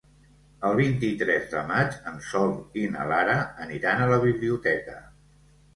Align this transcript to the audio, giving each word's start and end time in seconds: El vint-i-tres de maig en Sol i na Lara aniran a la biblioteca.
El 0.69 0.77
vint-i-tres 0.79 1.45
de 1.51 1.61
maig 1.73 1.99
en 2.13 2.17
Sol 2.31 2.57
i 2.85 2.89
na 2.97 3.07
Lara 3.13 3.37
aniran 3.69 4.03
a 4.07 4.13
la 4.15 4.23
biblioteca. 4.29 4.99